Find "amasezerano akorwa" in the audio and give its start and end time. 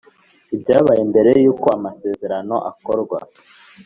1.77-3.19